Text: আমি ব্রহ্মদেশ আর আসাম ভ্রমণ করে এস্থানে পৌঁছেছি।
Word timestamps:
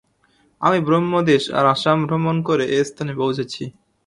আমি 0.61 0.79
ব্রহ্মদেশ 0.87 1.43
আর 1.57 1.65
আসাম 1.73 1.97
ভ্রমণ 2.07 2.35
করে 2.47 2.65
এস্থানে 2.79 3.13
পৌঁছেছি। 3.15 3.63